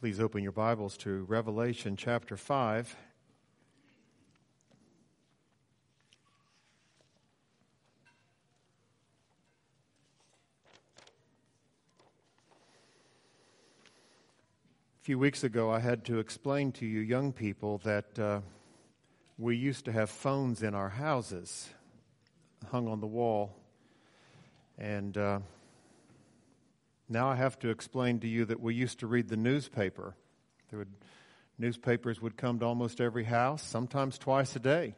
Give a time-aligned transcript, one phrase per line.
[0.00, 2.96] Please open your Bibles to Revelation chapter 5.
[14.98, 18.40] A few weeks ago, I had to explain to you young people that uh,
[19.36, 21.68] we used to have phones in our houses
[22.70, 23.54] hung on the wall.
[24.78, 25.40] And uh,
[27.10, 30.14] now I have to explain to you that we used to read the newspaper.
[30.70, 30.94] There would,
[31.58, 34.94] newspapers would come to almost every house, sometimes twice a day.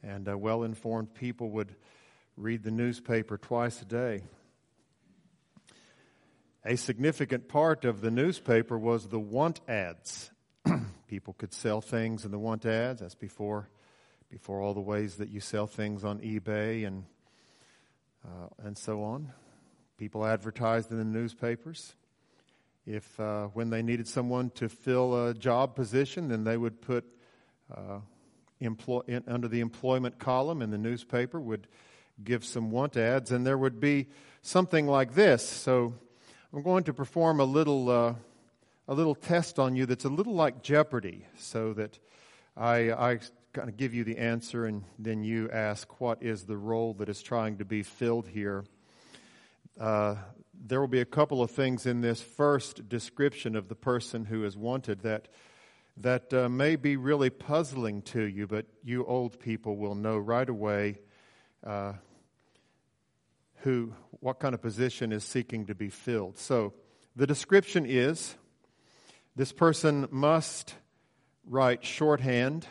[0.00, 1.74] And uh, well informed people would
[2.36, 4.22] read the newspaper twice a day.
[6.64, 10.30] A significant part of the newspaper was the want ads.
[11.08, 13.00] people could sell things in the want ads.
[13.00, 13.68] That's before,
[14.30, 17.04] before all the ways that you sell things on eBay and,
[18.24, 19.32] uh, and so on.
[19.96, 21.94] People advertised in the newspapers.
[22.84, 27.04] If uh, when they needed someone to fill a job position, then they would put
[27.74, 28.00] uh,
[28.60, 31.66] employ, in, under the employment column in the newspaper would
[32.22, 34.08] give some want ads, and there would be
[34.42, 35.48] something like this.
[35.48, 35.94] So
[36.52, 38.14] I'm going to perform a little uh,
[38.86, 41.98] a little test on you that's a little like Jeopardy, so that
[42.56, 43.20] I, I
[43.52, 47.08] kind of give you the answer, and then you ask what is the role that
[47.08, 48.64] is trying to be filled here.
[49.78, 50.16] Uh,
[50.66, 54.44] there will be a couple of things in this first description of the person who
[54.44, 55.28] is wanted that
[55.96, 60.48] that uh, may be really puzzling to you, but you old people will know right
[60.48, 60.98] away
[61.64, 61.92] uh,
[63.58, 66.36] who, what kind of position is seeking to be filled.
[66.38, 66.74] So,
[67.14, 68.34] the description is:
[69.36, 70.74] this person must
[71.46, 72.66] write shorthand,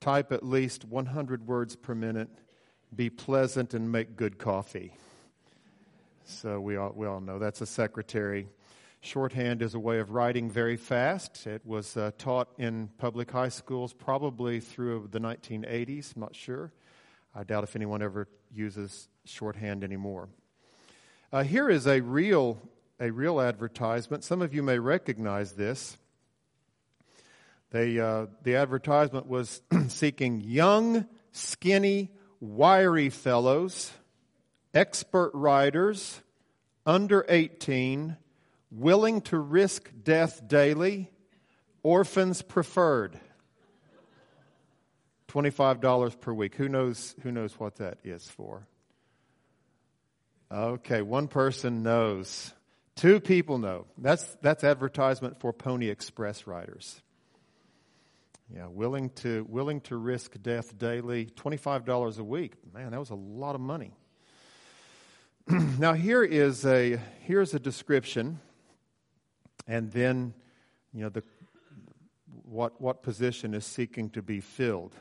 [0.00, 2.30] type at least 100 words per minute,
[2.94, 4.92] be pleasant, and make good coffee.
[6.30, 8.48] So we all, we all know that's a secretary.
[9.00, 11.46] Shorthand is a way of writing very fast.
[11.46, 16.14] It was uh, taught in public high schools probably through the 1980s.
[16.14, 16.70] I'm not sure.
[17.34, 20.28] I doubt if anyone ever uses shorthand anymore.
[21.32, 22.60] Uh, here is a real,
[23.00, 24.22] a real advertisement.
[24.22, 25.96] Some of you may recognize this.
[27.70, 33.92] They, uh, the advertisement was seeking young, skinny, wiry fellows
[34.74, 36.20] expert riders
[36.86, 38.16] under 18,
[38.70, 41.10] willing to risk death daily,
[41.82, 43.18] orphans preferred.
[45.28, 46.54] $25 per week.
[46.54, 48.66] Who knows, who knows what that is for?
[50.50, 52.54] Okay, one person knows.
[52.96, 53.86] Two people know.
[53.98, 57.02] That's, that's advertisement for Pony Express riders.
[58.52, 62.54] Yeah, willing to, willing to risk death daily, $25 a week.
[62.72, 63.92] Man, that was a lot of money.
[65.78, 68.38] now here is a here's a description,
[69.66, 70.34] and then
[70.92, 71.22] you know the
[72.44, 74.94] what what position is seeking to be filled.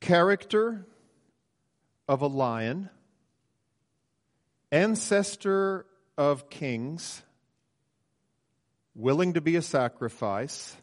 [0.00, 0.84] Character
[2.06, 2.90] of a lion,
[4.70, 5.86] ancestor
[6.18, 7.22] of kings,
[8.94, 10.76] willing to be a sacrifice,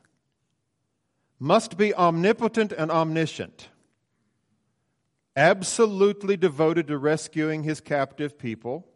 [1.37, 3.69] must be omnipotent and omniscient
[5.35, 8.87] absolutely devoted to rescuing his captive people,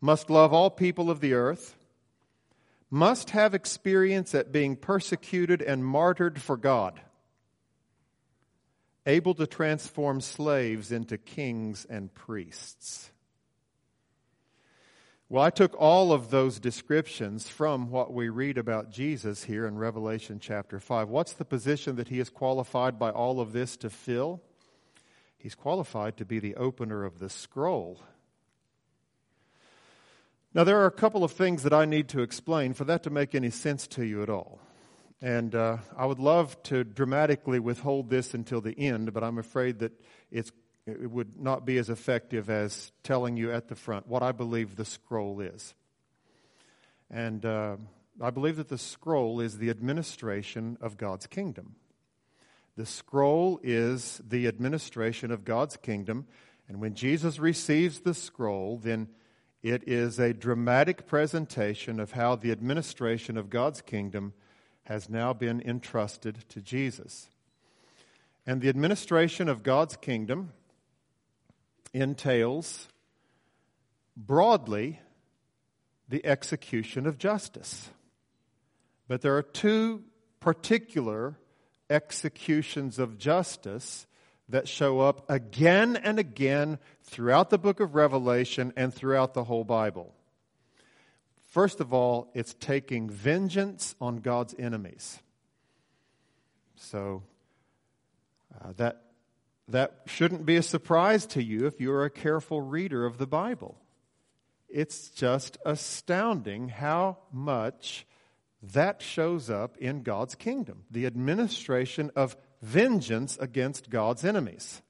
[0.00, 1.76] must love all people of the earth,
[2.90, 7.00] must have experience at being persecuted and martyred for God,
[9.06, 13.10] able to transform slaves into kings and priests.
[15.30, 19.78] Well, I took all of those descriptions from what we read about Jesus here in
[19.78, 21.08] Revelation chapter 5.
[21.08, 24.42] What's the position that he is qualified by all of this to fill?
[25.44, 28.00] He's qualified to be the opener of the scroll.
[30.54, 33.10] Now, there are a couple of things that I need to explain for that to
[33.10, 34.58] make any sense to you at all.
[35.20, 39.80] And uh, I would love to dramatically withhold this until the end, but I'm afraid
[39.80, 39.92] that
[40.30, 40.50] it
[40.86, 44.86] would not be as effective as telling you at the front what I believe the
[44.86, 45.74] scroll is.
[47.10, 47.76] And uh,
[48.18, 51.74] I believe that the scroll is the administration of God's kingdom.
[52.76, 56.26] The scroll is the administration of God's kingdom.
[56.68, 59.08] And when Jesus receives the scroll, then
[59.62, 64.34] it is a dramatic presentation of how the administration of God's kingdom
[64.84, 67.30] has now been entrusted to Jesus.
[68.46, 70.52] And the administration of God's kingdom
[71.92, 72.88] entails
[74.16, 75.00] broadly
[76.08, 77.88] the execution of justice.
[79.08, 80.02] But there are two
[80.40, 81.38] particular
[81.90, 84.06] executions of justice
[84.48, 89.64] that show up again and again throughout the book of Revelation and throughout the whole
[89.64, 90.14] Bible.
[91.48, 95.20] First of all, it's taking vengeance on God's enemies.
[96.76, 97.22] So
[98.60, 99.02] uh, that,
[99.68, 103.78] that shouldn't be a surprise to you if you're a careful reader of the Bible.
[104.68, 108.04] It's just astounding how much
[108.72, 114.80] that shows up in God's kingdom the administration of vengeance against God's enemies.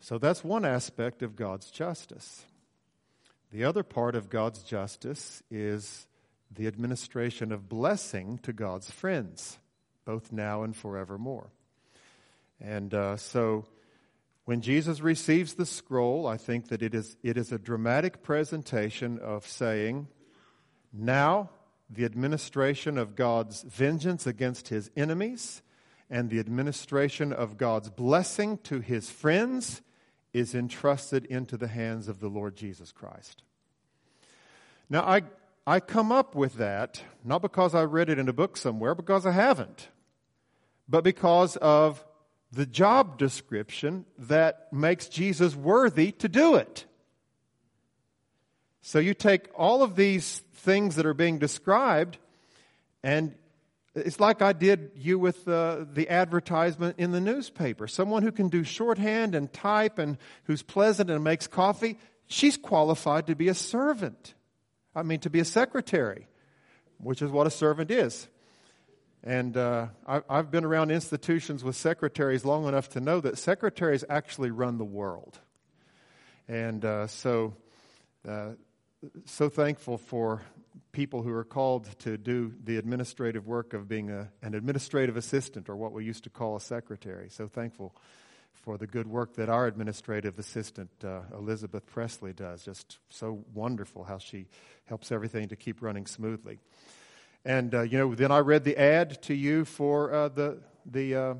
[0.00, 2.44] So that's one aspect of God's justice.
[3.52, 6.06] The other part of God's justice is
[6.50, 9.58] the administration of blessing to God's friends,
[10.04, 11.50] both now and forevermore.
[12.60, 13.66] And uh, so
[14.44, 19.18] when Jesus receives the scroll, I think that it is, it is a dramatic presentation
[19.18, 20.08] of saying,
[20.92, 21.50] now
[21.94, 25.62] the administration of God's vengeance against his enemies
[26.08, 29.82] and the administration of God's blessing to his friends
[30.32, 33.42] is entrusted into the hands of the Lord Jesus Christ.
[34.88, 35.22] Now, I,
[35.66, 39.26] I come up with that not because I read it in a book somewhere, because
[39.26, 39.88] I haven't,
[40.88, 42.04] but because of
[42.50, 46.84] the job description that makes Jesus worthy to do it.
[48.82, 52.18] So you take all of these things that are being described,
[53.02, 53.34] and
[53.94, 57.86] it's like I did you with uh, the advertisement in the newspaper.
[57.86, 63.28] Someone who can do shorthand and type and who's pleasant and makes coffee, she's qualified
[63.28, 64.34] to be a servant.
[64.96, 66.26] I mean, to be a secretary,
[66.98, 68.28] which is what a servant is.
[69.22, 74.04] And uh, I, I've been around institutions with secretaries long enough to know that secretaries
[74.08, 75.38] actually run the world.
[76.48, 77.54] And uh, so,
[78.28, 78.50] uh,
[79.24, 80.42] so thankful for
[80.92, 85.68] people who are called to do the administrative work of being a, an administrative assistant,
[85.68, 87.28] or what we used to call a secretary.
[87.30, 87.94] So thankful
[88.52, 92.64] for the good work that our administrative assistant, uh, Elizabeth Presley, does.
[92.64, 94.46] Just so wonderful how she
[94.84, 96.58] helps everything to keep running smoothly.
[97.44, 101.14] And, uh, you know, then I read the ad to you for uh, the, the,
[101.14, 101.34] uh,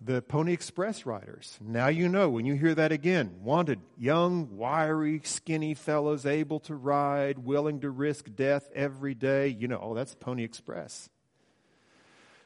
[0.00, 1.58] the Pony Express riders.
[1.60, 3.36] Now you know when you hear that again.
[3.42, 9.48] Wanted young, wiry, skinny fellows able to ride, willing to risk death every day.
[9.48, 11.08] You know, oh, that's Pony Express.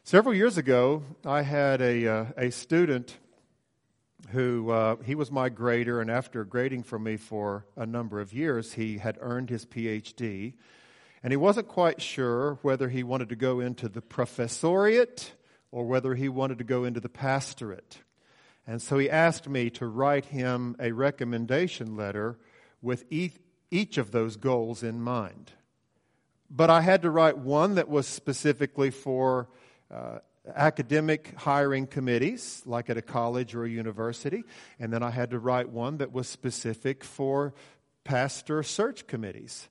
[0.04, 3.18] Several years ago, I had a, uh, a student
[4.30, 8.32] who uh, he was my grader, and after grading for me for a number of
[8.32, 10.54] years, he had earned his PhD
[11.22, 15.30] and he wasn't quite sure whether he wanted to go into the professoriate
[15.72, 17.98] or whether he wanted to go into the pastorate.
[18.66, 22.38] And so he asked me to write him a recommendation letter
[22.82, 25.52] with each of those goals in mind.
[26.50, 29.48] But I had to write one that was specifically for
[29.92, 30.18] uh,
[30.54, 34.44] academic hiring committees, like at a college or a university.
[34.78, 37.54] And then I had to write one that was specific for
[38.04, 39.68] pastor search committees.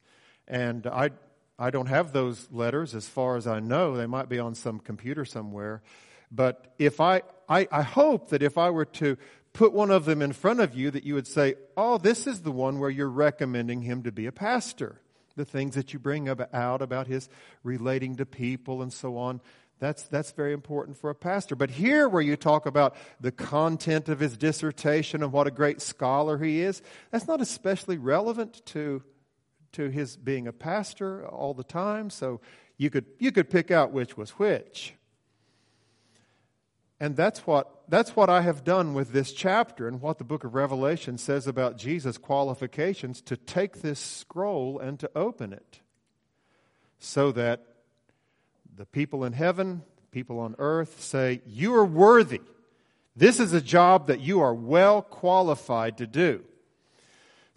[0.48, 1.12] And I
[1.60, 3.98] I don't have those letters as far as I know.
[3.98, 5.82] They might be on some computer somewhere.
[6.32, 9.18] But if I, I, I hope that if I were to
[9.52, 12.42] put one of them in front of you, that you would say, oh, this is
[12.42, 15.02] the one where you're recommending him to be a pastor.
[15.36, 17.28] The things that you bring out about his
[17.64, 19.42] relating to people and so on.
[19.80, 21.56] That's, that's very important for a pastor.
[21.56, 25.82] But here, where you talk about the content of his dissertation and what a great
[25.82, 29.04] scholar he is, that's not especially relevant to
[29.74, 32.42] to his being a pastor all the time, so
[32.78, 34.94] you could, you could pick out which was which.
[37.00, 40.44] And that's what, that's what I have done with this chapter and what the book
[40.44, 45.80] of Revelation says about Jesus' qualifications to take this scroll and to open it
[47.00, 47.66] so that
[48.76, 52.42] the people in heaven, people on earth say, You are worthy.
[53.16, 56.44] This is a job that you are well qualified to do.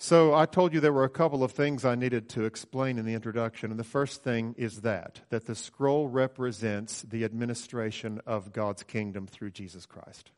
[0.02, 3.06] So I told you there were a couple of things I needed to explain in
[3.06, 3.70] the introduction.
[3.70, 9.28] And the first thing is that, that the scroll represents the administration of God's kingdom
[9.28, 10.32] through Jesus Christ.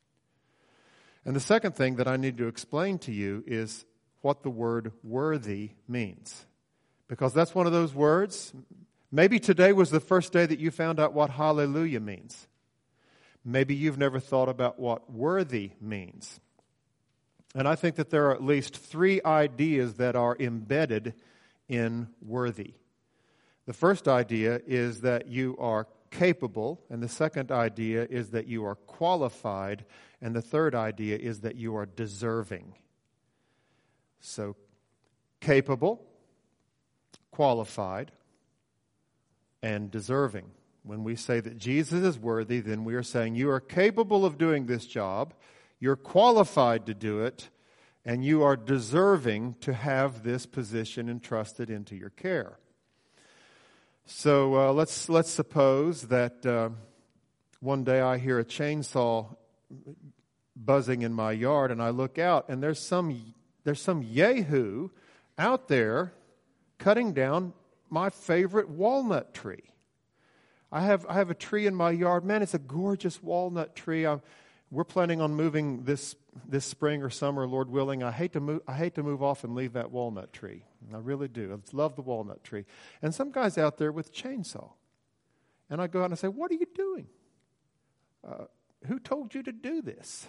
[1.25, 3.87] And the second thing that I need to explain to you is
[4.21, 6.45] what the word worthy means.
[7.09, 8.53] Because that's one of those words.
[9.11, 12.49] Maybe today was the first day that you found out what hallelujah means.
[13.43, 16.39] Maybe you've never thought about what worthy means.
[17.55, 21.15] And I think that there are at least three ideas that are embedded
[21.69, 22.75] in worthy.
[23.67, 28.65] The first idea is that you are capable, and the second idea is that you
[28.65, 29.85] are qualified,
[30.21, 32.75] and the third idea is that you are deserving.
[34.21, 34.57] So,
[35.41, 36.05] capable,
[37.31, 38.13] qualified,
[39.63, 40.51] and deserving.
[40.83, 44.37] When we say that Jesus is worthy, then we are saying you are capable of
[44.37, 45.35] doing this job
[45.85, 47.51] you're qualified to do it,
[48.07, 52.59] and you are deserving to have this position entrusted into your care.
[54.07, 56.71] So uh, let's, let's suppose that uh,
[57.61, 59.37] one day I hear a chainsaw
[60.57, 64.89] buzzing in my yard and I look out and there's some, there's some yahoo
[65.37, 66.15] out there
[66.79, 67.53] cutting down
[67.91, 69.65] my favorite walnut tree.
[70.73, 72.25] I have, I have a tree in my yard.
[72.25, 74.07] Man, it's a gorgeous walnut tree.
[74.07, 74.23] I'm,
[74.75, 76.17] we're planning on moving this,
[76.49, 78.03] this spring or summer, Lord willing.
[78.03, 80.65] I hate, to move, I hate to move off and leave that walnut tree.
[80.93, 81.53] I really do.
[81.53, 82.65] I love the walnut tree.
[83.01, 84.71] And some guy's out there with chainsaw.
[85.71, 87.07] And I go out and I say, What are you doing?
[88.27, 88.45] Uh,
[88.87, 90.27] who told you to do this?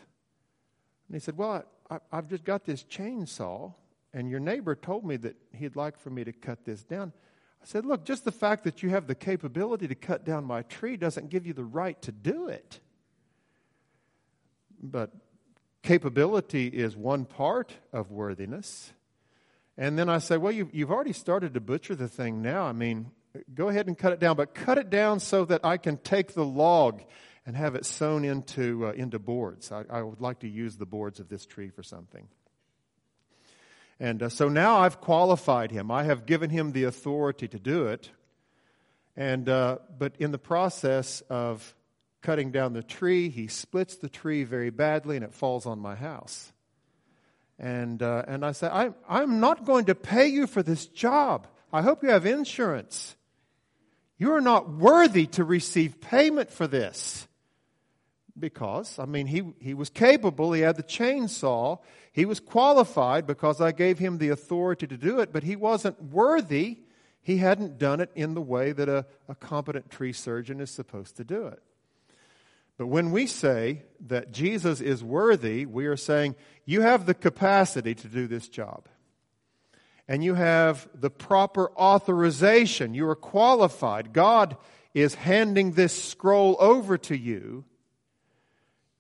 [1.08, 3.74] And he said, Well, I, I've just got this chainsaw,
[4.14, 7.14] and your neighbor told me that he'd like for me to cut this down.
[7.62, 10.62] I said, Look, just the fact that you have the capability to cut down my
[10.64, 12.80] tree doesn't give you the right to do it.
[14.86, 15.12] But
[15.84, 18.94] capability is one part of worthiness.
[19.78, 22.64] And then I say, Well, you, you've already started to butcher the thing now.
[22.64, 23.12] I mean,
[23.54, 26.34] go ahead and cut it down, but cut it down so that I can take
[26.34, 27.02] the log
[27.46, 29.72] and have it sewn into, uh, into boards.
[29.72, 32.28] I, I, would like to use the boards of this tree for something.
[34.00, 35.92] And uh, so now I've qualified him.
[35.92, 38.10] I have given him the authority to do it.
[39.16, 41.76] And, uh, but in the process of
[42.26, 45.94] cutting down the tree, he splits the tree very badly and it falls on my
[45.94, 46.52] house.
[47.60, 51.48] And, uh, and I said, I'm, I'm not going to pay you for this job.
[51.72, 53.16] I hope you have insurance.
[54.18, 57.28] You are not worthy to receive payment for this
[58.38, 61.80] because, I mean, he, he was capable, he had the chainsaw,
[62.12, 66.02] he was qualified because I gave him the authority to do it, but he wasn't
[66.02, 66.80] worthy.
[67.22, 71.18] He hadn't done it in the way that a, a competent tree surgeon is supposed
[71.18, 71.62] to do it.
[72.78, 77.96] But when we say that Jesus is worthy, we are saying you have the capacity
[77.96, 78.88] to do this job.
[80.08, 82.94] And you have the proper authorization.
[82.94, 84.14] You are qualified.
[84.14, 84.58] God
[84.94, 87.66] is handing this scroll over to you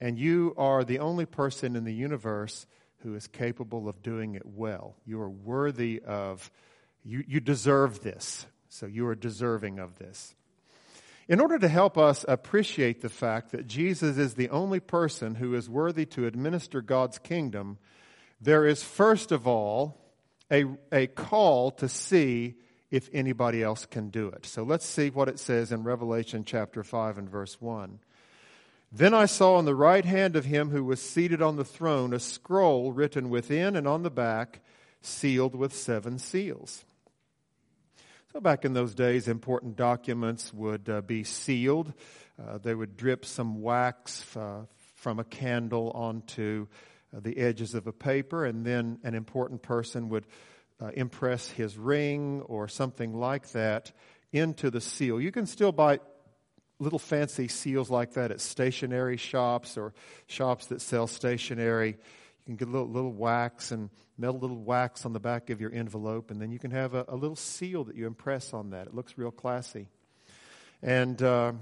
[0.02, 2.68] and you are the only person in the universe
[2.98, 4.96] who is capable of doing it well.
[5.06, 6.52] You are worthy of,
[7.04, 8.46] you, you deserve this.
[8.70, 10.36] So you are deserving of this.
[11.28, 15.56] In order to help us appreciate the fact that Jesus is the only person who
[15.56, 17.80] is worthy to administer God's kingdom,
[18.40, 19.98] there is first of all
[20.52, 22.56] a, a call to see
[22.92, 24.46] if anybody else can do it.
[24.46, 28.00] So let's see what it says in Revelation chapter 5 and verse 1.
[28.92, 32.14] Then I saw on the right hand of him who was seated on the throne
[32.14, 34.62] a scroll written within and on the back,
[35.02, 36.86] sealed with seven seals.
[38.36, 41.94] So, back in those days, important documents would uh, be sealed.
[42.38, 44.66] Uh, they would drip some wax uh,
[44.96, 46.68] from a candle onto
[47.16, 50.26] uh, the edges of a paper, and then an important person would
[50.82, 53.94] uh, impress his ring or something like that
[54.34, 55.22] into the seal.
[55.22, 56.02] You can still buy
[56.78, 59.94] little fancy seals like that at stationery shops or
[60.28, 61.96] shops that sell stationery.
[62.46, 65.50] You can get a little, little wax and melt a little wax on the back
[65.50, 68.54] of your envelope, and then you can have a, a little seal that you impress
[68.54, 68.86] on that.
[68.86, 69.88] It looks real classy.
[70.84, 71.54] And uh,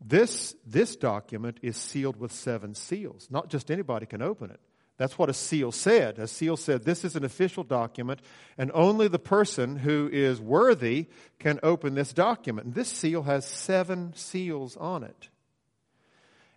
[0.00, 3.26] this this document is sealed with seven seals.
[3.28, 4.60] Not just anybody can open it.
[4.98, 6.18] That's what a seal said.
[6.18, 8.20] A seal said this is an official document,
[8.56, 11.06] and only the person who is worthy
[11.38, 12.66] can open this document.
[12.66, 15.28] And this seal has seven seals on it.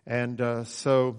[0.06, 1.18] And uh, so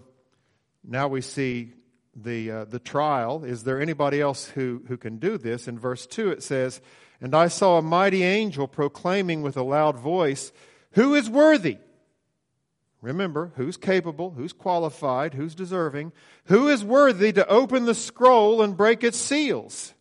[0.84, 1.74] now we see
[2.16, 3.44] the, uh, the trial.
[3.44, 5.68] Is there anybody else who, who can do this?
[5.68, 6.82] In verse 2 it says,
[7.22, 10.52] And I saw a mighty angel proclaiming with a loud voice,
[10.92, 11.78] Who is worthy?
[13.02, 16.12] Remember, who's capable, who's qualified, who's deserving,
[16.46, 19.94] who is worthy to open the scroll and break its seals?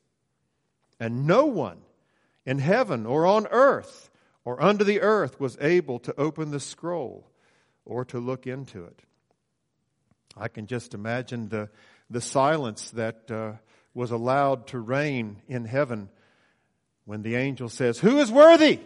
[0.98, 1.78] And no one
[2.46, 4.10] in heaven or on earth
[4.44, 7.30] or under the earth was able to open the scroll
[7.84, 9.02] or to look into it.
[10.36, 11.68] I can just imagine the,
[12.10, 13.52] the silence that uh,
[13.94, 16.08] was allowed to reign in heaven
[17.04, 18.80] when the angel says, Who is worthy?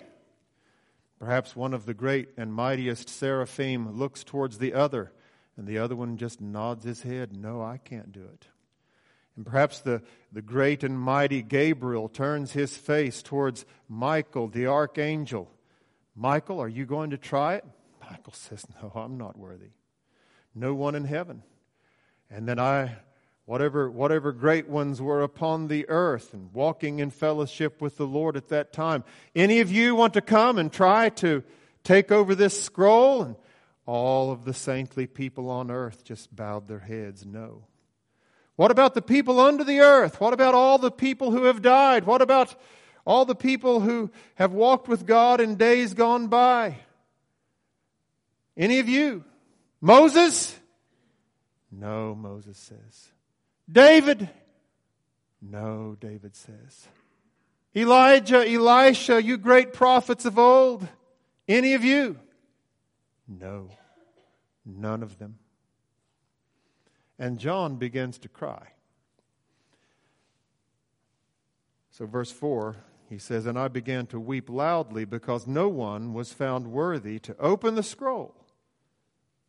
[1.18, 5.12] Perhaps one of the great and mightiest seraphim looks towards the other,
[5.56, 8.46] and the other one just nods his head, No, I can't do it.
[9.36, 15.50] And perhaps the, the great and mighty Gabriel turns his face towards Michael, the archangel.
[16.16, 17.64] Michael, are you going to try it?
[18.00, 19.70] Michael says, No, I'm not worthy.
[20.54, 21.42] No one in heaven.
[22.30, 22.96] And then I
[23.48, 28.36] whatever, whatever great ones were upon the earth and walking in fellowship with the Lord
[28.36, 29.02] at that time.
[29.34, 31.42] Any of you want to come and try to
[31.82, 33.22] take over this scroll?
[33.22, 33.36] And
[33.86, 37.62] all of the saintly people on earth just bowed their heads, no.
[38.56, 40.20] What about the people under the earth?
[40.20, 42.04] What about all the people who have died?
[42.04, 42.54] What about
[43.06, 46.76] all the people who have walked with God in days gone by?
[48.58, 49.24] Any of you?
[49.80, 50.54] Moses?
[51.72, 53.08] No, Moses says.
[53.70, 54.28] David?
[55.40, 56.88] No, David says.
[57.76, 60.88] Elijah, Elisha, you great prophets of old.
[61.46, 62.18] Any of you?
[63.26, 63.70] No,
[64.64, 65.38] none of them.
[67.18, 68.68] And John begins to cry.
[71.90, 72.76] So, verse 4,
[73.08, 77.36] he says, And I began to weep loudly because no one was found worthy to
[77.38, 78.34] open the scroll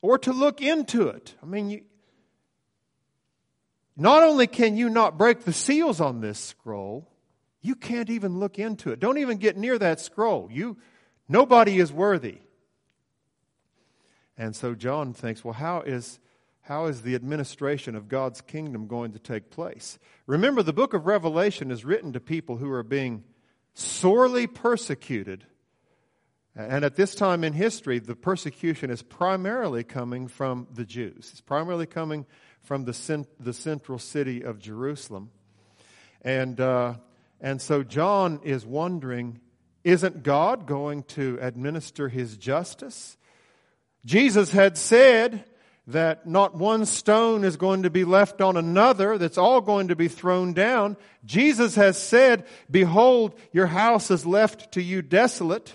[0.02, 1.36] or to look into it.
[1.44, 1.82] I mean, you,
[4.00, 7.08] not only can you not break the seals on this scroll,
[7.62, 9.00] you can't even look into it.
[9.00, 10.50] Don't even get near that scroll.
[10.52, 10.78] You,
[11.28, 12.38] nobody is worthy.
[14.38, 16.20] And so John thinks, well, how is,
[16.62, 20.00] how is the administration of God's kingdom going to take place?
[20.26, 23.26] Remember, the book of Revelation is written to people who are being
[23.74, 25.46] sorely persecuted.
[26.56, 31.30] And at this time in history, the persecution is primarily coming from the Jews.
[31.32, 32.26] It's primarily coming
[32.70, 35.32] from the, cent- the central city of Jerusalem.
[36.22, 36.98] And, uh,
[37.42, 39.40] and so John is wondering
[39.84, 43.18] isn't God going to administer his justice?
[44.06, 45.46] Jesus had said
[45.88, 49.96] that not one stone is going to be left on another, that's all going to
[49.96, 50.96] be thrown down.
[51.26, 55.74] Jesus has said, Behold, your house is left to you desolate.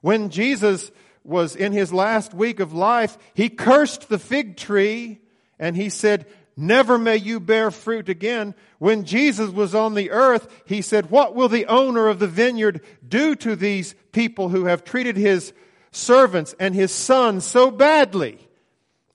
[0.00, 0.92] When Jesus
[1.24, 5.18] was in his last week of life, he cursed the fig tree
[5.58, 8.54] and he said, Never may you bear fruit again.
[8.78, 12.80] When Jesus was on the earth, he said, What will the owner of the vineyard
[13.06, 15.52] do to these people who have treated his
[15.90, 18.38] servants and his son so badly?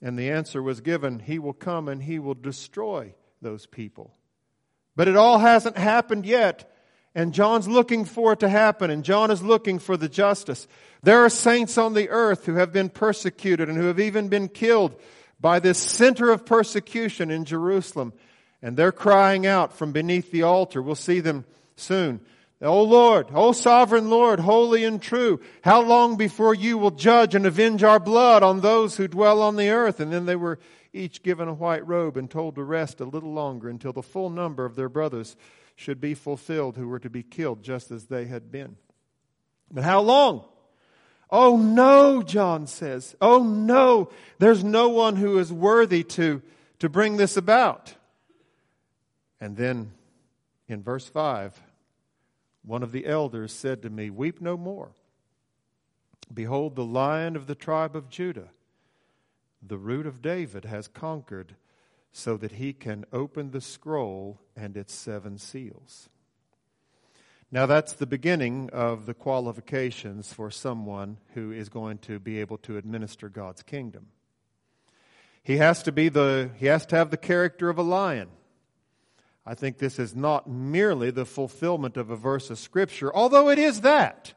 [0.00, 4.12] And the answer was given, He will come and He will destroy those people.
[4.94, 6.68] But it all hasn't happened yet.
[7.14, 10.66] And John's looking for it to happen, and John is looking for the justice.
[11.02, 14.48] There are saints on the earth who have been persecuted and who have even been
[14.48, 14.98] killed
[15.42, 18.14] by this center of persecution in Jerusalem.
[18.62, 20.80] And they're crying out from beneath the altar.
[20.80, 21.44] We'll see them
[21.76, 22.20] soon.
[22.62, 27.44] O Lord, O sovereign Lord, holy and true, how long before you will judge and
[27.44, 29.98] avenge our blood on those who dwell on the earth?
[29.98, 30.60] And then they were
[30.92, 34.30] each given a white robe and told to rest a little longer until the full
[34.30, 35.34] number of their brothers
[35.74, 38.76] should be fulfilled who were to be killed just as they had been.
[39.72, 40.44] But how long?
[41.34, 43.16] Oh no, John says.
[43.18, 46.42] Oh no, there's no one who is worthy to,
[46.78, 47.94] to bring this about.
[49.40, 49.92] And then
[50.68, 51.58] in verse 5,
[52.64, 54.92] one of the elders said to me, Weep no more.
[56.32, 58.50] Behold, the lion of the tribe of Judah,
[59.66, 61.56] the root of David, has conquered
[62.12, 66.10] so that he can open the scroll and its seven seals.
[67.54, 72.56] Now, that's the beginning of the qualifications for someone who is going to be able
[72.58, 74.06] to administer God's kingdom.
[75.42, 78.30] He has to be the, he has to have the character of a lion.
[79.44, 83.58] I think this is not merely the fulfillment of a verse of Scripture, although it
[83.58, 84.32] is that.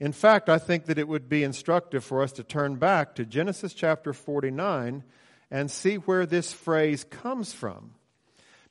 [0.00, 3.26] In fact, I think that it would be instructive for us to turn back to
[3.26, 5.04] Genesis chapter 49
[5.50, 7.90] and see where this phrase comes from.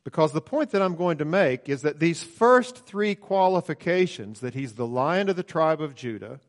[0.03, 4.53] Because the point that I'm going to make is that these first three qualifications that
[4.53, 6.41] he's the lion of the tribe of Judah,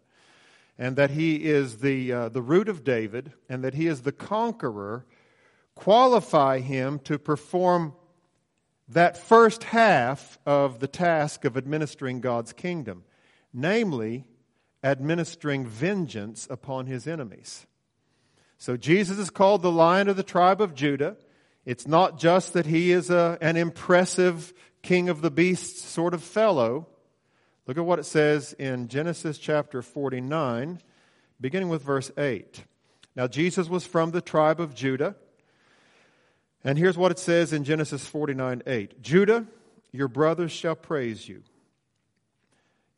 [0.77, 4.13] and that he is the, uh, the root of David, and that he is the
[4.13, 5.07] conqueror,
[5.77, 7.95] qualify him to perform
[8.89, 13.05] that first half of the task of administering God's kingdom,
[13.53, 14.25] namely,
[14.83, 17.67] administering vengeance upon his enemies.
[18.59, 21.17] So Jesus is called the Lion of the tribe of Judah.
[21.65, 26.23] It's not just that he is a, an impressive king of the beasts sort of
[26.23, 26.87] fellow.
[27.67, 30.81] Look at what it says in Genesis chapter 49,
[31.41, 32.65] beginning with verse 8.
[33.17, 35.17] Now, Jesus was from the tribe of Judah.
[36.63, 39.47] And here's what it says in Genesis 49 8 Judah,
[39.93, 41.43] your brothers shall praise you.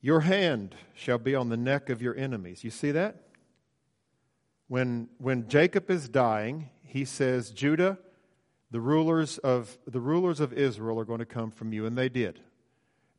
[0.01, 2.63] Your hand shall be on the neck of your enemies.
[2.63, 3.17] You see that?
[4.69, 7.99] When, when Jacob is dying, he says, Judah,
[8.77, 12.11] the rulers of the rulers of Israel are going to come from you, and they
[12.11, 12.41] did.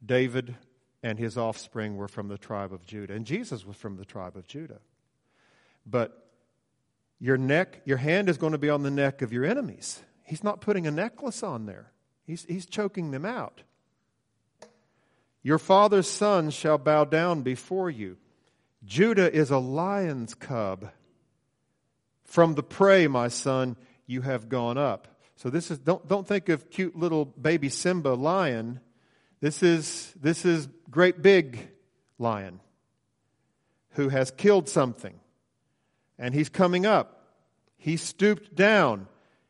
[0.06, 0.54] David
[1.02, 4.38] and his offspring were from the tribe of Judah, and Jesus was from the tribe
[4.38, 4.78] of Judah.
[5.84, 6.30] But
[7.20, 10.04] your neck, your hand is going to be on the neck of your enemies.
[10.24, 11.92] He's not putting a necklace on there,
[12.28, 13.64] he's, he's choking them out.
[15.42, 18.18] Your father's sons shall bow down before you.
[18.86, 20.92] Judah is a lion's cub.
[22.26, 25.16] From the prey, my son, you have gone up.
[25.38, 28.80] So this is don't don't think of cute little baby Simba lion.
[29.40, 31.70] This is this is great big
[32.18, 32.60] lion
[33.92, 35.20] who has killed something.
[36.18, 37.36] And he's coming up.
[37.78, 39.08] He stooped down.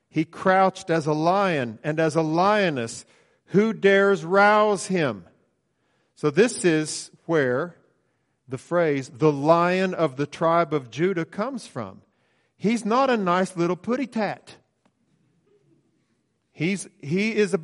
[0.09, 3.05] He crouched as a lion and as a lioness.
[3.47, 5.25] Who dares rouse him?
[6.15, 7.77] So this is where
[8.45, 12.01] the phrase, the lion of the tribe of Judah comes from.
[12.57, 14.55] He's not a nice little putty tat.
[16.57, 17.59] He's, he is a,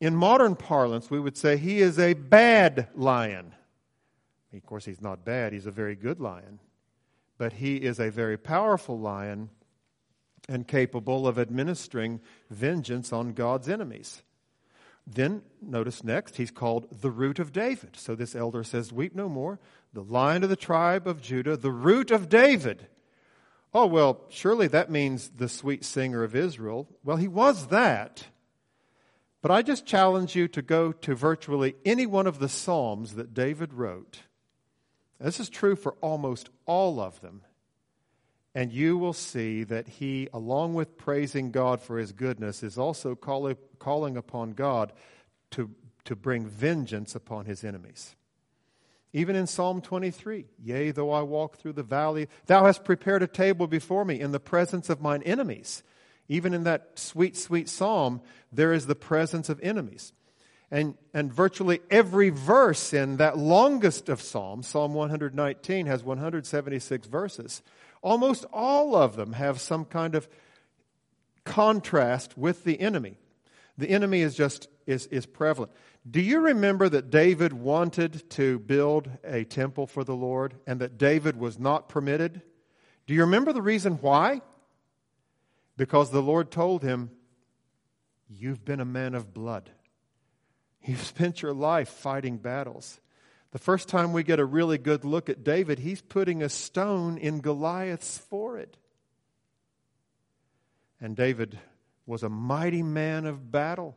[0.00, 3.54] in modern parlance, we would say he is a bad lion.
[4.54, 6.58] Of course, he's not bad, he's a very good lion.
[7.36, 9.50] But he is a very powerful lion
[10.48, 14.22] and capable of administering vengeance on God's enemies.
[15.06, 17.94] Then, notice next, he's called the root of David.
[17.96, 19.60] So this elder says, Weep no more.
[19.92, 22.86] The lion of the tribe of Judah, the root of David.
[23.74, 26.88] Oh, well, surely that means the sweet singer of Israel.
[27.02, 28.26] Well, he was that.
[29.42, 33.34] But I just challenge you to go to virtually any one of the Psalms that
[33.34, 34.22] David wrote
[35.20, 37.42] this is true for almost all of them.
[38.54, 43.14] And you will see that he, along with praising God for his goodness, is also
[43.14, 44.92] calling, calling upon God
[45.52, 45.70] to,
[46.04, 48.14] to bring vengeance upon his enemies.
[49.16, 53.28] Even in Psalm 23, yea, though I walk through the valley, thou hast prepared a
[53.28, 55.84] table before me in the presence of mine enemies.
[56.28, 60.12] Even in that sweet, sweet psalm, there is the presence of enemies.
[60.68, 67.62] And, and virtually every verse in that longest of Psalms, Psalm 119, has 176 verses.
[68.02, 70.28] Almost all of them have some kind of
[71.44, 73.16] contrast with the enemy.
[73.76, 75.72] The enemy is just is, is prevalent.
[76.08, 80.98] Do you remember that David wanted to build a temple for the Lord and that
[80.98, 82.42] David was not permitted?
[83.06, 84.42] Do you remember the reason why?
[85.76, 87.10] Because the Lord told him,
[88.28, 89.70] You've been a man of blood.
[90.82, 93.00] You've spent your life fighting battles.
[93.52, 97.16] The first time we get a really good look at David, he's putting a stone
[97.16, 98.76] in Goliath's forehead.
[101.00, 101.58] And David
[102.06, 103.96] was a mighty man of battle.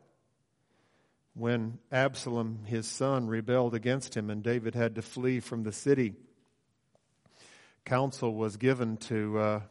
[1.33, 6.15] When Absalom, his son, rebelled against him and David had to flee from the city,
[7.85, 9.61] counsel was given to, uh,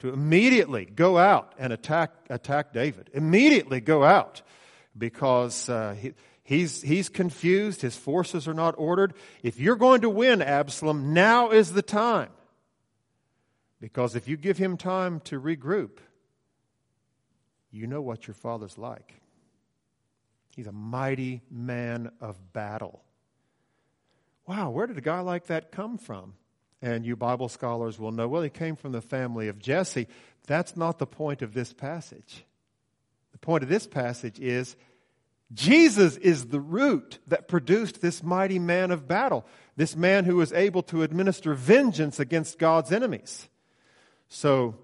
[0.00, 3.08] to immediately go out and attack, attack David.
[3.14, 4.42] Immediately go out
[4.96, 6.12] because uh, he,
[6.44, 7.82] He's, he's confused.
[7.82, 9.14] His forces are not ordered.
[9.42, 12.30] If you're going to win, Absalom, now is the time.
[13.80, 15.98] Because if you give him time to regroup,
[17.72, 19.14] you know what your father's like.
[20.54, 23.02] He's a mighty man of battle.
[24.46, 26.34] Wow, where did a guy like that come from?
[26.82, 30.08] And you Bible scholars will know, well, he came from the family of Jesse.
[30.46, 32.44] That's not the point of this passage.
[33.32, 34.76] The point of this passage is
[35.54, 40.52] Jesus is the root that produced this mighty man of battle, this man who was
[40.52, 43.48] able to administer vengeance against God's enemies.
[44.28, 44.76] So,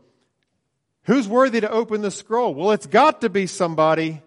[1.09, 2.55] who's worthy to open the scroll?
[2.55, 4.21] Well, it's got to be somebody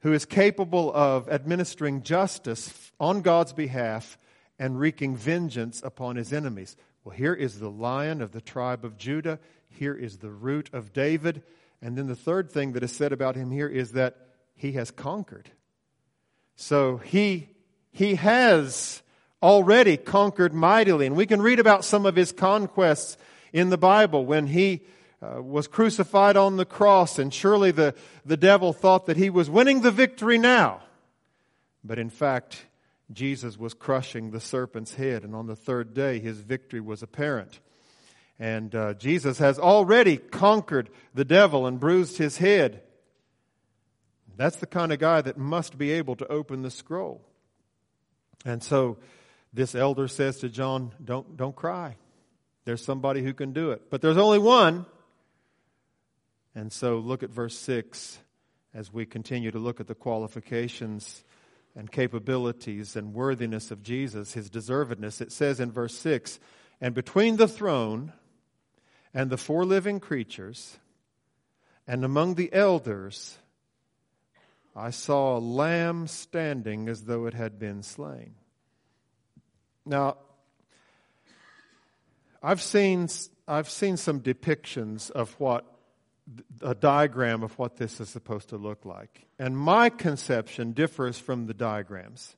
[0.00, 4.18] who is capable of administering justice on God's behalf
[4.58, 6.76] and wreaking vengeance upon his enemies.
[7.04, 9.38] Well, here is the lion of the tribe of Judah.
[9.70, 11.42] Here is the root of David.
[11.80, 14.18] And then the third thing that is said about him here is that
[14.56, 15.50] he has conquered.
[16.54, 17.48] So he,
[17.92, 19.02] he has
[19.42, 21.06] already conquered mightily.
[21.06, 23.16] And we can read about some of his conquests
[23.54, 24.82] in the Bible when he
[25.24, 29.48] uh, was crucified on the cross, and surely the, the devil thought that he was
[29.48, 30.82] winning the victory now.
[31.82, 32.66] But in fact,
[33.12, 37.60] Jesus was crushing the serpent's head, and on the third day, his victory was apparent.
[38.38, 42.82] And uh, Jesus has already conquered the devil and bruised his head.
[44.36, 47.22] That's the kind of guy that must be able to open the scroll.
[48.44, 48.98] And so
[49.52, 51.96] this elder says to John, don't, don't cry.
[52.64, 53.82] There's somebody who can do it.
[53.90, 54.86] But there's only one.
[56.54, 58.18] And so look at verse 6
[58.72, 61.24] as we continue to look at the qualifications
[61.76, 65.20] and capabilities and worthiness of Jesus, his deservedness.
[65.20, 66.38] It says in verse 6
[66.80, 68.12] And between the throne
[69.12, 70.78] and the four living creatures,
[71.86, 73.38] and among the elders,
[74.76, 78.34] I saw a lamb standing as though it had been slain.
[79.86, 80.16] Now,
[82.42, 83.08] I've seen,
[83.46, 85.64] I've seen some depictions of what,
[86.62, 89.26] a diagram of what this is supposed to look like.
[89.38, 92.36] And my conception differs from the diagrams.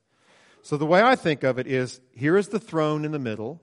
[0.61, 3.61] So the way I think of it is here is the throne in the middle,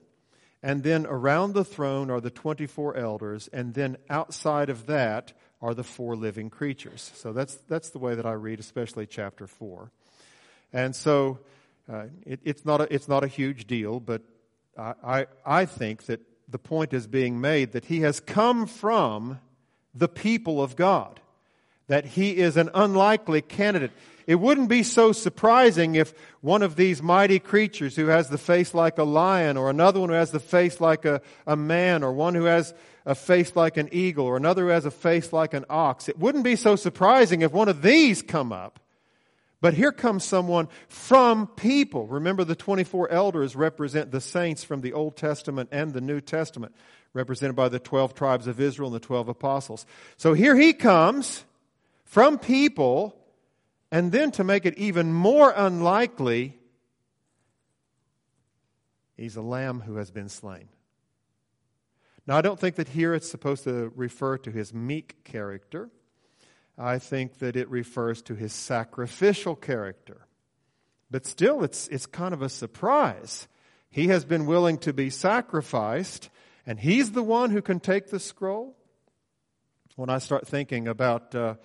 [0.63, 5.75] and then around the throne are the 24 elders, and then outside of that are
[5.75, 7.11] the four living creatures.
[7.15, 9.91] So that's, that's the way that I read, especially chapter 4.
[10.73, 11.39] And so
[11.91, 14.23] uh, it, it's, not a, it's not a huge deal, but
[14.77, 19.39] I, I, I think that the point is being made that he has come from
[19.95, 21.19] the people of God,
[21.87, 23.91] that he is an unlikely candidate.
[24.27, 28.73] It wouldn't be so surprising if one of these mighty creatures who has the face
[28.73, 32.11] like a lion, or another one who has the face like a, a man, or
[32.11, 32.73] one who has
[33.05, 36.17] a face like an eagle, or another who has a face like an ox, it
[36.17, 38.79] wouldn't be so surprising if one of these come up.
[39.61, 42.07] But here comes someone from people.
[42.07, 46.75] Remember, the 24 elders represent the saints from the Old Testament and the New Testament,
[47.15, 49.87] represented by the 12 tribes of Israel and the 12 apostles.
[50.17, 51.45] So here he comes
[52.03, 53.17] from people
[53.91, 56.57] and then to make it even more unlikely,
[59.15, 60.67] he's a lamb who has been slain.
[62.27, 65.89] Now, I don't think that here it's supposed to refer to his meek character.
[66.77, 70.27] I think that it refers to his sacrificial character.
[71.09, 73.47] But still, it's, it's kind of a surprise.
[73.89, 76.29] He has been willing to be sacrificed,
[76.65, 78.75] and he's the one who can take the scroll.
[79.95, 81.55] When I start thinking about uh,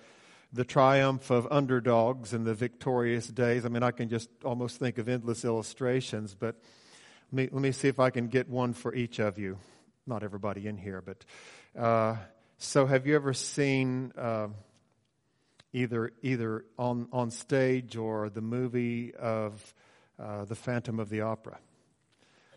[0.53, 3.65] the triumph of underdogs in the victorious days.
[3.65, 6.55] I mean, I can just almost think of endless illustrations, but
[7.31, 9.57] let me, let me see if I can get one for each of you.
[10.05, 11.23] Not everybody in here, but
[11.79, 12.17] uh,
[12.57, 14.47] so have you ever seen uh,
[15.73, 19.73] either either on on stage or the movie of
[20.19, 21.59] uh, the Phantom of the Opera?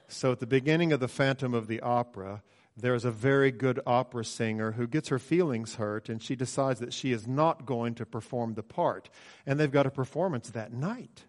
[0.09, 2.43] So at the beginning of the Phantom of the Opera,
[2.77, 6.93] there's a very good opera singer who gets her feelings hurt and she decides that
[6.93, 9.11] she is not going to perform the part.
[9.47, 11.25] And they've got a performance that night.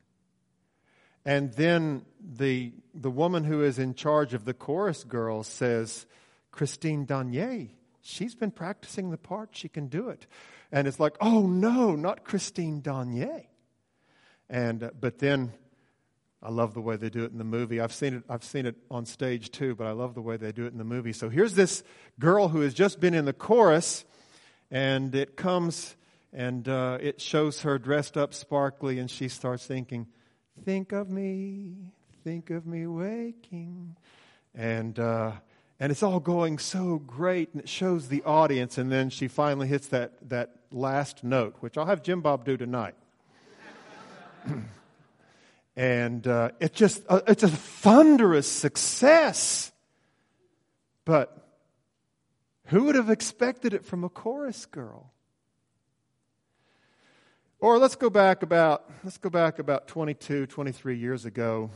[1.24, 6.06] And then the, the woman who is in charge of the chorus girls says,
[6.52, 7.70] Christine Danier,
[8.02, 9.50] she's been practicing the part.
[9.52, 10.28] She can do it.
[10.72, 13.46] And it's like, oh no, not Christine Danier.
[14.50, 15.54] And, uh, but then
[16.42, 17.80] I love the way they do it in the movie.
[17.80, 20.52] I've seen it, I've seen it on stage too, but I love the way they
[20.52, 21.14] do it in the movie.
[21.14, 21.84] So here's this
[22.20, 24.06] girl who has just been in the chorus,
[24.70, 25.96] and it comes
[26.36, 30.06] and uh, it shows her dressed up sparkly, and she starts thinking,
[30.64, 31.76] Think of me,
[32.24, 33.96] think of me waking.
[34.54, 35.32] And, uh,
[35.80, 39.68] and it's all going so great, and it shows the audience, and then she finally
[39.68, 42.96] hits that, that last note, which I'll have Jim Bob do tonight.
[45.76, 49.72] and uh, it just uh, it's a thunderous success.
[51.04, 51.38] But
[52.66, 55.12] who would have expected it from a chorus girl?
[57.60, 61.72] Or let's go back about let's go back about 22, 23 years ago,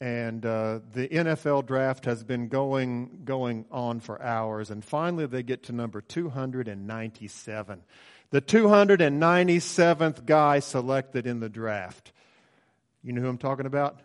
[0.00, 5.42] and uh, the NFL draft has been going going on for hours, and finally they
[5.42, 7.82] get to number 297,
[8.30, 12.12] the 297th guy selected in the draft.
[13.04, 13.98] You know who I'm talking about?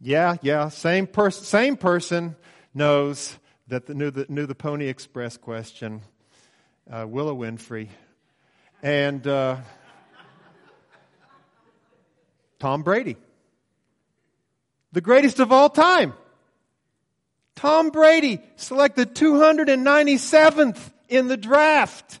[0.00, 2.34] Yeah, yeah, same person, same person
[2.74, 6.02] knows that the, knew, the, knew the Pony Express question,
[6.90, 7.88] uh, Willow Winfrey,
[8.82, 9.58] and uh,
[12.58, 13.16] Tom Brady,
[14.90, 16.12] the greatest of all time.
[17.54, 20.78] Tom Brady selected 297th
[21.08, 22.18] in the draft.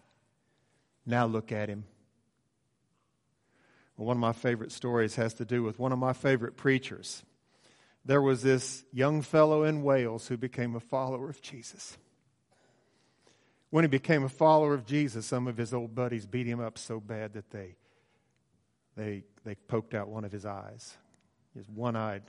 [1.06, 1.84] Now look at him.
[4.04, 7.24] One of my favorite stories has to do with one of my favorite preachers.
[8.04, 11.98] There was this young fellow in Wales who became a follower of Jesus.
[13.70, 16.78] When he became a follower of Jesus, some of his old buddies beat him up
[16.78, 17.74] so bad that they,
[18.96, 20.96] they, they poked out one of his eyes.
[21.56, 22.22] His one eyed.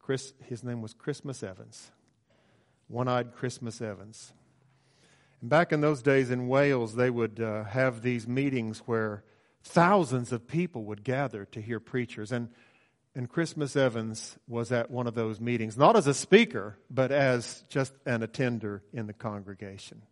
[0.00, 1.92] Chris, his name was Christmas Evans.
[2.88, 4.32] One eyed Christmas Evans.
[5.40, 9.22] And back in those days in Wales, they would uh, have these meetings where
[9.66, 12.32] thousands of people would gather to hear preachers.
[12.32, 12.48] And,
[13.14, 17.64] and Christmas Evans was at one of those meetings, not as a speaker, but as
[17.68, 20.02] just an attender in the congregation.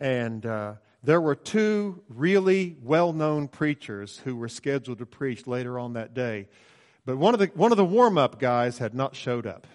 [0.00, 5.78] And uh, there were two really well known preachers who were scheduled to preach later
[5.78, 6.48] on that day.
[7.04, 9.66] But one of the, one of the warm up guys had not showed up.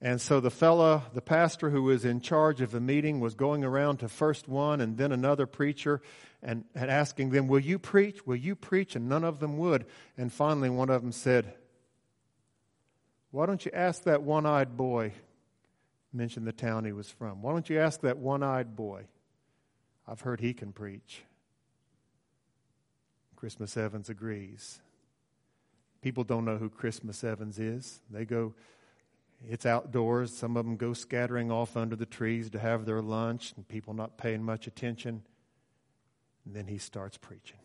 [0.00, 3.64] And so the fella, the pastor who was in charge of the meeting, was going
[3.64, 6.00] around to first one and then another preacher
[6.40, 8.24] and, and asking them, Will you preach?
[8.24, 8.94] Will you preach?
[8.94, 9.86] And none of them would.
[10.16, 11.52] And finally, one of them said,
[13.32, 15.14] Why don't you ask that one eyed boy?
[16.12, 17.42] Mention the town he was from.
[17.42, 19.04] Why don't you ask that one eyed boy?
[20.06, 21.22] I've heard he can preach.
[23.36, 24.80] Christmas Evans agrees.
[26.02, 28.00] People don't know who Christmas Evans is.
[28.10, 28.54] They go,
[29.46, 30.36] It's outdoors.
[30.36, 33.94] Some of them go scattering off under the trees to have their lunch, and people
[33.94, 35.22] not paying much attention.
[36.44, 37.58] And then he starts preaching.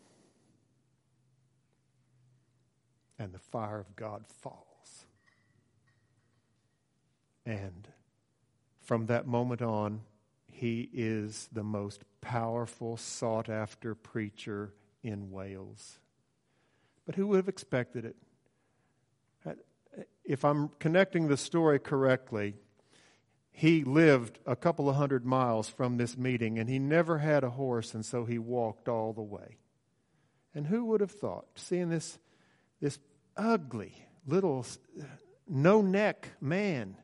[3.18, 5.06] And the fire of God falls.
[7.46, 7.88] And
[8.80, 10.02] from that moment on,
[10.50, 15.98] he is the most powerful, sought after preacher in Wales.
[17.04, 18.16] But who would have expected it?
[20.24, 22.54] If I'm connecting the story correctly,
[23.52, 27.50] he lived a couple of hundred miles from this meeting and he never had a
[27.50, 29.58] horse, and so he walked all the way.
[30.54, 32.18] And who would have thought, seeing this,
[32.80, 32.98] this
[33.36, 33.94] ugly
[34.26, 34.66] little
[35.46, 36.96] no neck man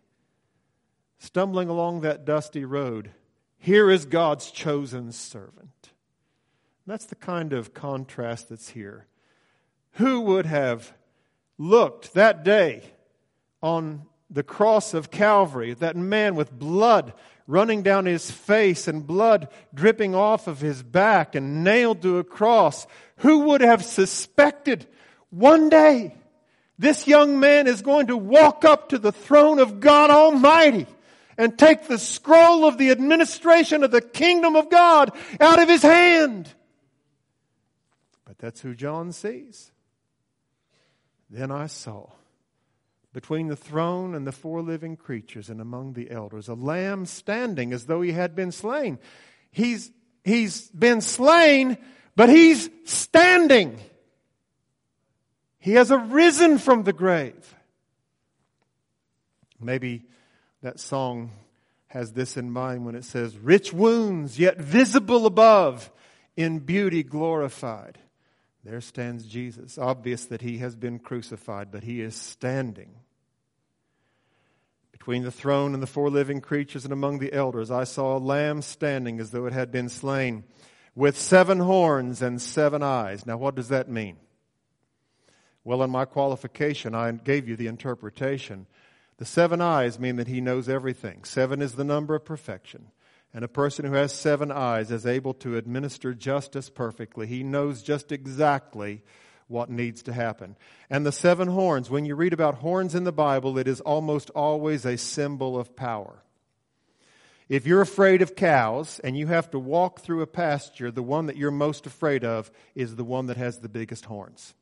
[1.18, 3.10] stumbling along that dusty road,
[3.58, 5.90] here is God's chosen servant.
[6.86, 9.06] That's the kind of contrast that's here.
[9.92, 10.94] Who would have
[11.60, 12.82] looked that day
[13.62, 17.12] on the cross of Calvary, that man with blood
[17.46, 22.24] running down his face and blood dripping off of his back and nailed to a
[22.24, 22.86] cross,
[23.18, 24.86] who would have suspected
[25.28, 26.14] one day
[26.78, 30.86] this young man is going to walk up to the throne of God Almighty
[31.36, 35.82] and take the scroll of the administration of the kingdom of God out of his
[35.82, 36.48] hand?
[38.24, 39.72] But that's who John sees.
[41.30, 42.10] Then I saw
[43.12, 47.72] between the throne and the four living creatures and among the elders a lamb standing
[47.72, 48.98] as though he had been slain.
[49.50, 49.90] He's,
[50.24, 51.78] he's been slain,
[52.16, 53.78] but he's standing.
[55.58, 57.54] He has arisen from the grave.
[59.60, 60.04] Maybe
[60.62, 61.32] that song
[61.88, 65.90] has this in mind when it says, Rich wounds, yet visible above,
[66.36, 67.98] in beauty glorified.
[68.64, 69.78] There stands Jesus.
[69.78, 72.90] Obvious that he has been crucified, but he is standing.
[74.92, 78.18] Between the throne and the four living creatures and among the elders, I saw a
[78.18, 80.44] lamb standing as though it had been slain,
[80.94, 83.24] with seven horns and seven eyes.
[83.24, 84.16] Now, what does that mean?
[85.64, 88.66] Well, in my qualification, I gave you the interpretation.
[89.16, 91.24] The seven eyes mean that he knows everything.
[91.24, 92.88] Seven is the number of perfection.
[93.32, 97.26] And a person who has seven eyes is able to administer justice perfectly.
[97.26, 99.02] He knows just exactly
[99.46, 100.56] what needs to happen.
[100.88, 104.30] And the seven horns, when you read about horns in the Bible, it is almost
[104.30, 106.22] always a symbol of power.
[107.48, 111.26] If you're afraid of cows and you have to walk through a pasture, the one
[111.26, 114.54] that you're most afraid of is the one that has the biggest horns.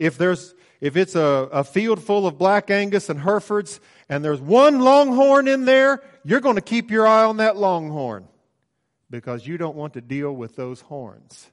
[0.00, 4.40] If there's, if it's a, a field full of black Angus and Herefords and there's
[4.40, 8.26] one longhorn in there, you're going to keep your eye on that longhorn
[9.10, 11.50] because you don't want to deal with those horns.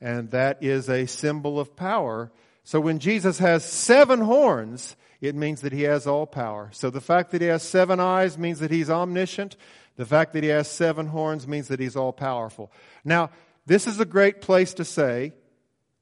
[0.00, 2.30] And that is a symbol of power.
[2.62, 6.70] So when Jesus has seven horns, it means that he has all power.
[6.72, 9.56] So the fact that he has seven eyes means that he's omniscient.
[9.96, 12.70] The fact that he has seven horns means that he's all powerful.
[13.04, 13.30] Now,
[13.66, 15.32] this is a great place to say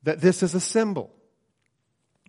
[0.02, 1.10] that this is a symbol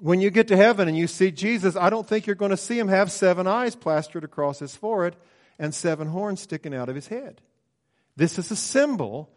[0.02, 2.58] when you get to heaven and you see Jesus, I don't think you're going to
[2.58, 5.16] see him have seven eyes plastered across his forehead
[5.60, 7.40] and seven horns sticking out of his head.
[8.16, 9.30] This is a symbol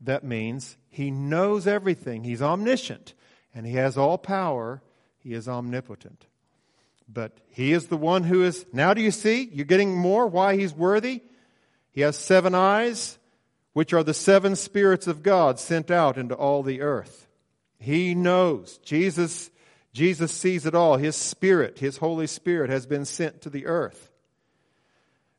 [0.00, 2.22] that means he knows everything.
[2.22, 3.14] He's omniscient
[3.52, 4.80] and he has all power.
[5.18, 6.26] He is omnipotent.
[7.08, 9.50] But he is the one who is, now do you see?
[9.52, 11.22] You're getting more why he's worthy?
[11.90, 13.18] He has seven eyes,
[13.72, 17.26] which are the seven spirits of God sent out into all the earth.
[17.80, 18.78] He knows.
[18.78, 19.50] Jesus
[19.92, 20.96] Jesus sees it all.
[20.96, 24.10] His Spirit, His Holy Spirit, has been sent to the earth.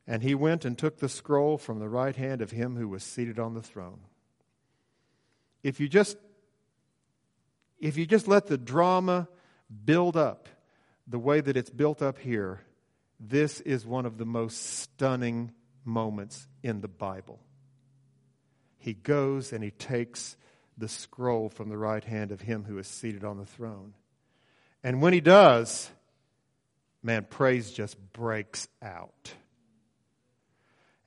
[0.06, 3.04] And he went and took the scroll from the right hand of him who was
[3.04, 4.02] seated on the throne.
[5.64, 6.18] If you just
[7.80, 9.28] if you just let the drama
[9.86, 10.48] build up
[11.08, 12.62] the way that it's built up here,
[13.20, 15.52] this is one of the most stunning
[15.84, 17.40] moments in the Bible.
[18.78, 20.38] He goes and he takes
[20.78, 23.94] the scroll from the right hand of him who is seated on the throne.
[24.84, 25.90] And when he does,
[27.02, 29.34] man, praise just breaks out.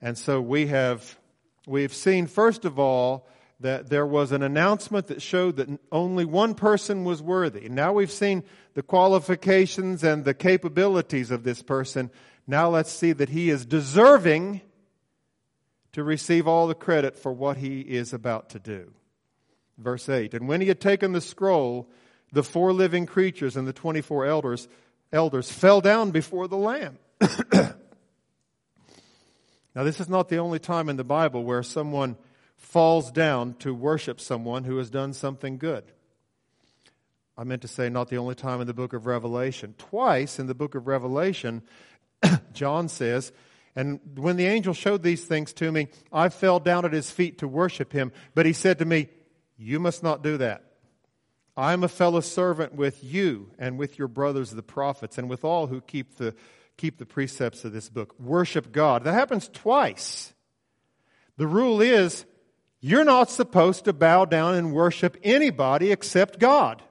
[0.01, 1.19] And so we have
[1.67, 3.29] we've seen first of all
[3.61, 7.69] that there was an announcement that showed that only one person was worthy.
[7.69, 12.11] Now we've seen the qualifications and the capabilities of this person.
[12.47, 14.61] Now let's see that he is deserving
[15.93, 18.93] to receive all the credit for what he is about to do.
[19.79, 21.89] Verse 8 And when he had taken the scroll,
[22.37, 24.69] the four living creatures and the 24 elders,
[25.11, 26.99] elders fell down before the Lamb.
[27.55, 27.73] now,
[29.75, 32.15] this is not the only time in the Bible where someone
[32.59, 35.83] falls down to worship someone who has done something good.
[37.39, 39.75] I meant to say, not the only time in the book of Revelation.
[39.79, 41.63] Twice in the book of Revelation,
[42.53, 43.33] John says,
[43.75, 47.39] and when the angel showed these things to me, I fell down at his feet
[47.39, 48.13] to worship him.
[48.35, 49.09] But he said to me,
[49.57, 50.66] You must not do that.
[51.57, 55.45] I am a fellow servant with you and with your brothers the prophets and with
[55.45, 56.35] all who keep the,
[56.77, 58.15] keep the precepts of this book.
[58.21, 59.05] Worship God.
[59.05, 60.35] That happens twice.
[61.39, 62.27] The rule is
[62.81, 66.83] you're not supposed to bow down and worship anybody except God.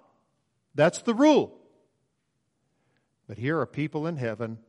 [0.74, 1.58] That's the rule.
[3.28, 4.60] But here are people in heaven,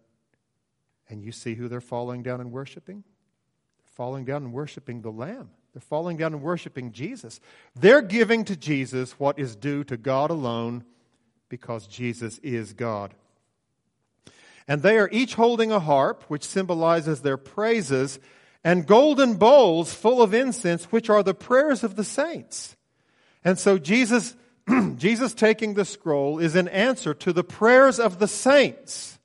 [1.09, 3.03] and you see who they're falling down and worshiping?
[3.78, 5.51] They're falling down and worshiping the Lamb.
[5.76, 7.38] They're falling down and worshiping Jesus.
[7.74, 10.86] They're giving to Jesus what is due to God alone
[11.50, 13.12] because Jesus is God.
[14.66, 18.18] And they are each holding a harp, which symbolizes their praises,
[18.64, 22.74] and golden bowls full of incense, which are the prayers of the saints.
[23.44, 24.34] And so Jesus
[24.96, 29.15] Jesus taking the scroll is an answer to the prayers of the saints.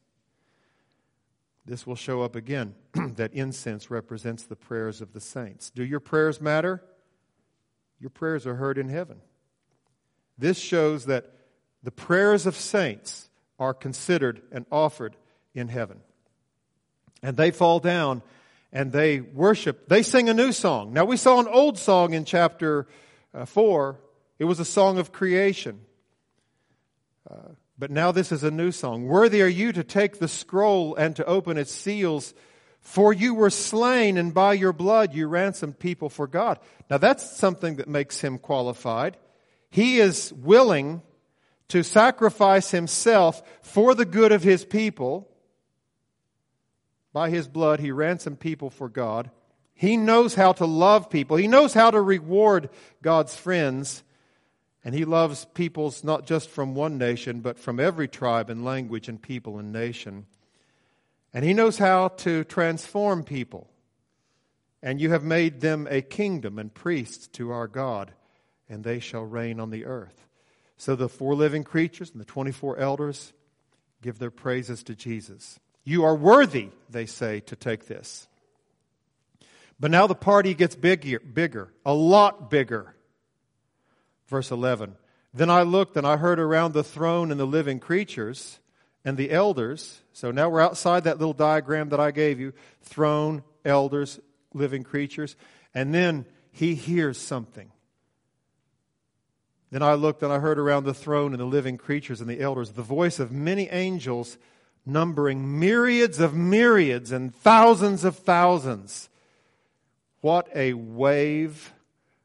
[1.66, 2.76] This will show up again
[3.16, 5.70] that incense represents the prayers of the saints.
[5.70, 6.84] Do your prayers matter?
[8.00, 9.22] Your prayers are heard in heaven.
[10.38, 11.32] This shows that
[11.84, 15.16] the prayers of saints are considered and offered
[15.54, 16.00] in heaven.
[17.22, 18.24] And they fall down
[18.74, 19.88] and they worship.
[19.88, 20.94] They sing a new song.
[20.94, 22.88] Now, we saw an old song in chapter
[23.34, 24.00] uh, 4
[24.42, 25.82] it was a song of creation.
[27.30, 27.50] Uh,
[27.82, 29.08] but now this is a new song.
[29.08, 32.36] Worthy are you to take the scroll and to open its seals,
[32.80, 36.60] for you were slain, and by your blood you ransomed people for God.
[36.92, 39.18] Now that's something that makes him qualified.
[39.72, 41.02] He is willing
[41.70, 45.28] to sacrifice himself for the good of his people.
[47.14, 49.32] By his blood, he ransomed people for God.
[49.74, 51.36] He knows how to love people.
[51.36, 52.70] He knows how to reward
[53.02, 54.04] God's friends.
[54.84, 59.08] And he loves peoples not just from one nation, but from every tribe and language
[59.08, 60.26] and people and nation.
[61.34, 63.70] And he knows how to transform people.
[64.82, 68.12] And you have made them a kingdom and priests to our God,
[68.68, 70.26] and they shall reign on the earth.
[70.78, 73.34] So the four living creatures and the 24 elders
[74.02, 75.60] give their praises to Jesus.
[75.84, 78.28] You are worthy, they say, to take this.
[79.80, 82.96] But now the party gets bigger, bigger, a lot bigger.
[84.32, 84.96] Verse 11
[85.34, 88.60] Then I looked and I heard around the throne and the living creatures
[89.04, 90.00] and the elders.
[90.14, 94.22] So now we're outside that little diagram that I gave you throne, elders,
[94.54, 95.36] living creatures.
[95.76, 97.72] And then he hears something.
[99.70, 102.40] Then I looked and I heard around the throne and the living creatures and the
[102.40, 104.38] elders the voice of many angels,
[104.86, 109.10] numbering myriads of myriads and thousands of thousands.
[110.22, 111.74] What a wave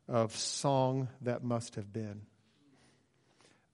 [0.08, 2.22] of song that must have been.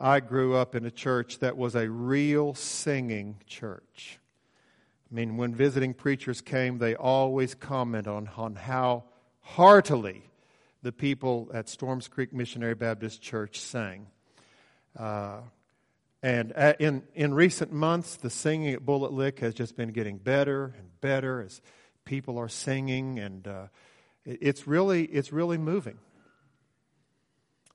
[0.01, 4.18] I grew up in a church that was a real singing church.
[5.11, 9.05] I mean, when visiting preachers came, they always comment on, on how
[9.41, 10.24] heartily
[10.83, 14.07] the people at Storms Creek Missionary Baptist Church sang.
[14.99, 15.43] Uh,
[16.22, 20.74] and in, in recent months, the singing at Bullitt Lick has just been getting better
[20.78, 21.61] and better as
[22.05, 23.66] people are singing, and uh,
[24.24, 25.99] it, it's, really, it's really moving.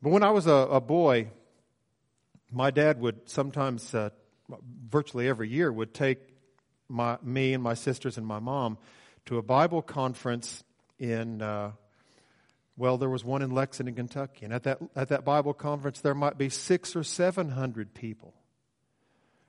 [0.02, 1.30] But when I was a, a boy,
[2.52, 4.10] my dad would sometimes, uh,
[4.89, 6.20] virtually every year, would take
[6.88, 8.78] my, me and my sisters and my mom
[9.26, 10.64] to a Bible conference
[11.00, 11.72] in, uh,
[12.78, 14.45] well, there was one in Lexington, Kentucky.
[14.45, 18.36] And at that, at that Bible conference, there might be six or seven hundred people.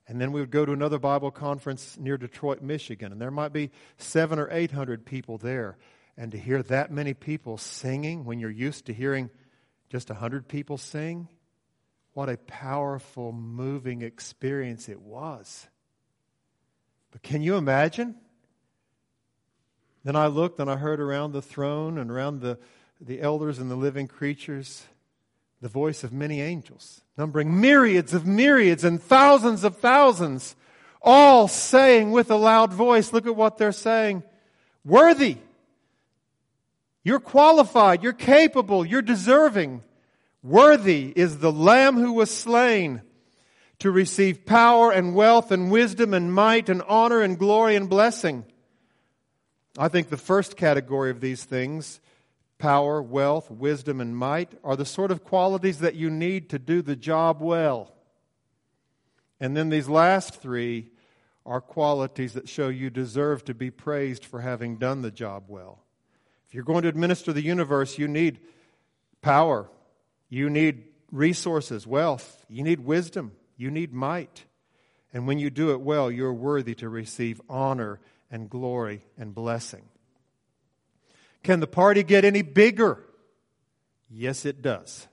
[0.08, 3.52] And then we would go to another Bible conference near Detroit, Michigan, and there might
[3.52, 5.76] be seven or eight hundred people there.
[6.16, 9.28] And to hear that many people singing when you're used to hearing
[9.88, 11.28] just a hundred people sing.
[12.14, 15.68] What a powerful, moving experience it was.
[17.10, 18.16] But can you imagine?
[20.04, 22.58] Then I looked and I heard around the throne and around the,
[23.00, 24.84] the elders and the living creatures
[25.60, 30.54] the voice of many angels, numbering myriads of myriads and thousands of thousands,
[31.02, 34.22] all saying with a loud voice, look at what they're saying,
[34.84, 35.38] worthy
[37.04, 38.02] you're qualified.
[38.02, 38.84] You're capable.
[38.84, 39.82] You're deserving.
[40.42, 43.02] Worthy is the Lamb who was slain
[43.78, 48.44] to receive power and wealth and wisdom and might and honor and glory and blessing.
[49.78, 52.00] I think the first category of these things,
[52.58, 56.82] power, wealth, wisdom, and might, are the sort of qualities that you need to do
[56.82, 57.94] the job well.
[59.40, 60.90] And then these last three
[61.46, 65.84] are qualities that show you deserve to be praised for having done the job well.
[66.48, 68.40] If you're going to administer the universe, you need
[69.20, 69.68] power,
[70.30, 74.44] you need resources, wealth, you need wisdom, you need might.
[75.12, 79.84] And when you do it well, you're worthy to receive honor and glory and blessing.
[81.42, 83.02] Can the party get any bigger?
[84.10, 85.06] Yes, it does.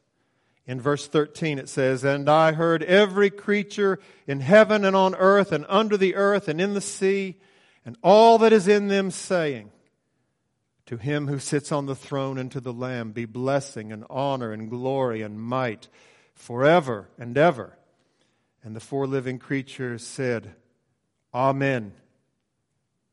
[0.65, 5.51] In verse 13 it says, And I heard every creature in heaven and on earth
[5.51, 7.39] and under the earth and in the sea
[7.85, 9.71] and all that is in them saying,
[10.87, 14.51] To him who sits on the throne and to the Lamb be blessing and honor
[14.51, 15.87] and glory and might
[16.35, 17.77] forever and ever.
[18.63, 20.53] And the four living creatures said,
[21.33, 21.93] Amen.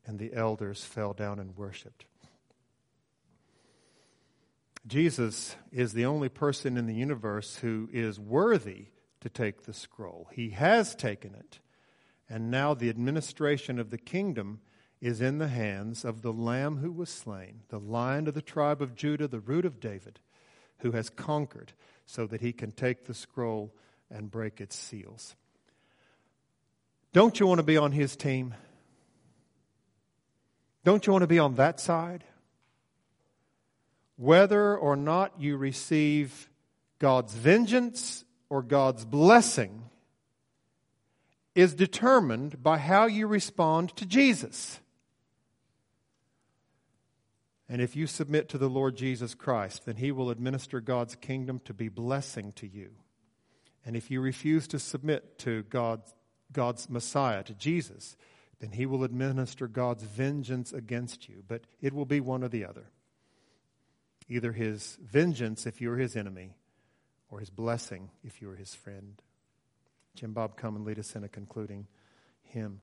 [0.05, 2.05] And the elders fell down and worshiped.
[4.85, 8.87] Jesus is the only person in the universe who is worthy
[9.21, 10.27] to take the scroll.
[10.33, 11.59] He has taken it.
[12.29, 14.59] And now the administration of the kingdom
[15.03, 18.81] is in the hands of the Lamb who was slain, the Lion of the tribe
[18.81, 20.21] of Judah, the root of David,
[20.77, 21.73] who has conquered
[22.05, 23.75] so that he can take the scroll
[24.09, 25.35] and break its seals.
[27.11, 28.55] Don't you want to be on his team?
[30.85, 32.23] Don't you want to be on that side?
[34.15, 36.49] Whether or not you receive
[36.99, 39.83] God's vengeance or God's blessing
[41.55, 44.79] is determined by how you respond to Jesus.
[47.69, 51.61] And if you submit to the Lord Jesus Christ, then he will administer God's kingdom
[51.65, 52.91] to be blessing to you.
[53.85, 56.13] And if you refuse to submit to God's,
[56.51, 58.15] God's Messiah, to Jesus,
[58.59, 61.43] then he will administer God's vengeance against you.
[61.47, 62.85] But it will be one or the other
[64.29, 66.55] either his vengeance if you're his enemy,
[67.29, 69.21] or his blessing if you're his friend.
[70.15, 71.87] Jim Bob, come and lead us in a concluding
[72.43, 72.71] hymn.